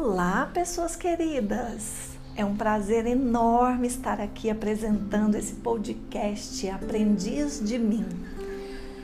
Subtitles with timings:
[0.00, 2.16] Olá, pessoas queridas!
[2.36, 8.06] É um prazer enorme estar aqui apresentando esse podcast Aprendiz de Mim.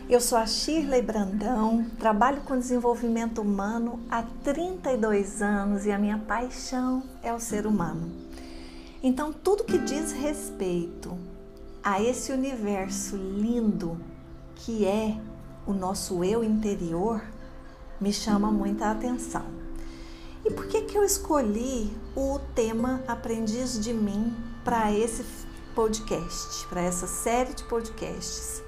[0.08, 6.18] Eu sou a Shirley Brandão, trabalho com desenvolvimento humano há 32 anos e a minha
[6.18, 8.12] paixão é o ser humano.
[9.02, 11.18] Então, tudo que diz respeito
[11.82, 13.98] a esse universo lindo
[14.54, 15.18] que é
[15.66, 17.20] o nosso eu interior
[18.00, 19.63] me chama muita atenção.
[20.44, 25.24] E por que, que eu escolhi o tema Aprendiz de Mim para esse
[25.74, 28.62] podcast, para essa série de podcasts?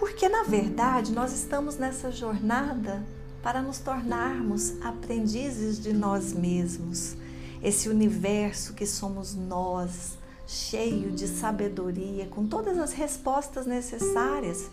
[0.00, 3.06] Porque, na verdade, nós estamos nessa jornada
[3.40, 7.14] para nos tornarmos aprendizes de nós mesmos.
[7.62, 14.68] Esse universo que somos nós, cheio de sabedoria, com todas as respostas necessárias,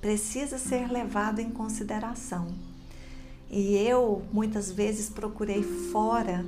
[0.00, 2.73] precisa ser levado em consideração.
[3.56, 6.44] E eu muitas vezes procurei fora,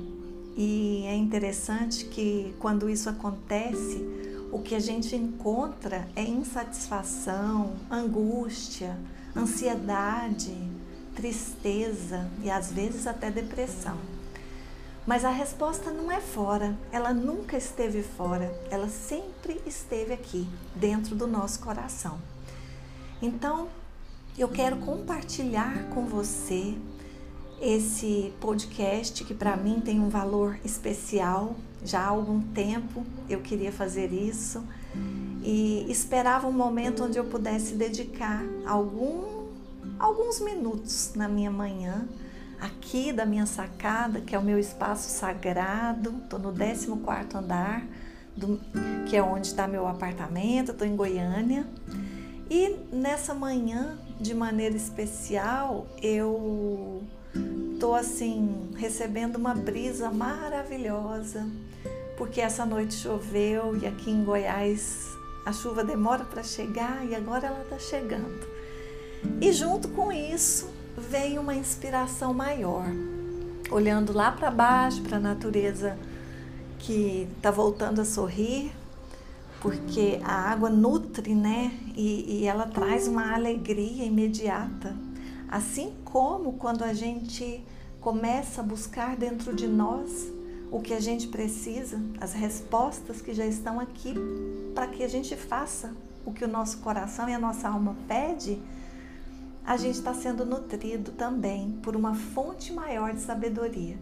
[0.57, 4.05] e é interessante que quando isso acontece,
[4.51, 8.97] o que a gente encontra é insatisfação, angústia,
[9.33, 10.53] ansiedade,
[11.15, 13.97] tristeza e às vezes até depressão.
[15.05, 21.15] Mas a resposta não é fora, ela nunca esteve fora, ela sempre esteve aqui, dentro
[21.15, 22.19] do nosso coração.
[23.21, 23.69] Então,
[24.37, 26.75] eu quero compartilhar com você
[27.61, 31.55] esse podcast que para mim tem um valor especial.
[31.83, 34.63] Já há algum tempo eu queria fazer isso
[35.43, 39.45] e esperava um momento onde eu pudesse dedicar algum,
[39.99, 42.07] alguns minutos na minha manhã
[42.59, 46.15] aqui da minha sacada, que é o meu espaço sagrado.
[46.23, 46.91] Estou no 14
[47.35, 47.85] andar,
[48.35, 48.59] do,
[49.07, 50.71] que é onde está meu apartamento.
[50.71, 51.67] Estou em Goiânia.
[52.49, 57.03] E nessa manhã, de maneira especial, eu
[57.79, 61.47] Tô assim recebendo uma brisa maravilhosa,
[62.17, 65.05] porque essa noite choveu e aqui em Goiás
[65.45, 68.47] a chuva demora para chegar e agora ela está chegando.
[69.39, 72.87] E junto com isso vem uma inspiração maior,
[73.69, 75.95] olhando lá para baixo para a natureza
[76.79, 78.71] que está voltando a sorrir,
[79.61, 81.71] porque a água nutre, né?
[81.95, 84.95] E, e ela traz uma alegria imediata
[85.47, 87.63] Assim como quando a gente
[88.01, 90.31] começa a buscar dentro de nós
[90.71, 94.13] o que a gente precisa, as respostas que já estão aqui
[94.75, 95.93] para que a gente faça
[96.25, 98.61] o que o nosso coração e a nossa alma pede,
[99.65, 103.97] a gente está sendo nutrido também por uma fonte maior de sabedoria.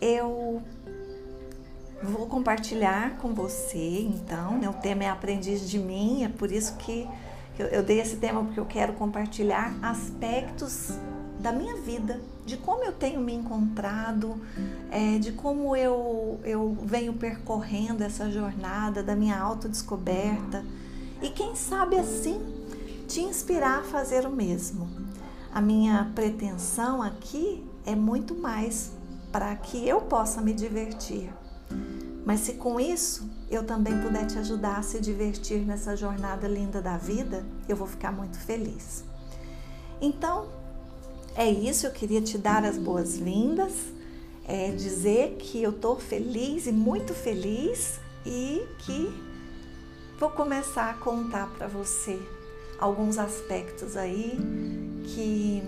[0.00, 0.62] Eu
[2.02, 4.68] vou compartilhar com você, então, né?
[4.68, 7.08] o tema é aprendiz de mim, é por isso que
[7.62, 10.92] eu, eu dei esse tema porque eu quero compartilhar aspectos
[11.38, 14.40] da minha vida, de como eu tenho me encontrado,
[14.90, 20.64] é, de como eu, eu venho percorrendo essa jornada da minha autodescoberta
[21.22, 22.40] e quem sabe assim
[23.06, 24.88] te inspirar a fazer o mesmo.
[25.52, 28.92] A minha pretensão aqui é muito mais
[29.32, 31.30] para que eu possa me divertir.
[32.28, 36.82] Mas se com isso eu também puder te ajudar a se divertir nessa jornada linda
[36.82, 39.02] da vida, eu vou ficar muito feliz.
[39.98, 40.46] Então,
[41.34, 43.72] é isso, eu queria te dar as boas-vindas,
[44.46, 49.10] é dizer que eu estou feliz e muito feliz e que
[50.20, 52.20] vou começar a contar para você
[52.78, 54.38] alguns aspectos aí
[55.06, 55.62] que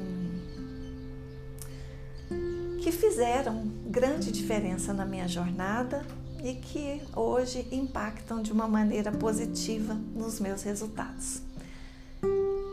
[2.82, 6.04] que fizeram grande diferença na minha jornada
[6.42, 11.42] e que hoje impactam de uma maneira positiva nos meus resultados.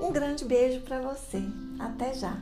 [0.02, 1.42] Um grande beijo para você.
[1.80, 2.38] Até já!